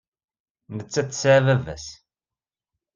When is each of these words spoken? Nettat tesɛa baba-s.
Nettat 0.75 1.07
tesɛa 1.09 1.39
baba-s. 1.45 1.85